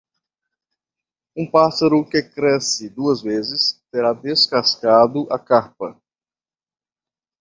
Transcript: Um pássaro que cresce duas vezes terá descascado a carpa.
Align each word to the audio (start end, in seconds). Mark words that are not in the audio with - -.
Um 1.37 1.45
pássaro 1.51 2.03
que 2.03 2.23
cresce 2.23 2.89
duas 2.89 3.21
vezes 3.21 3.79
terá 3.91 4.13
descascado 4.13 5.31
a 5.31 5.37
carpa. 5.37 5.95